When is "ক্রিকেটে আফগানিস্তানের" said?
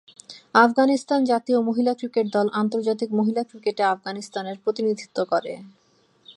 3.43-4.57